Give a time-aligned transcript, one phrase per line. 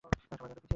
[0.03, 0.67] সবাই দয়া করে পিছিয়ে যান!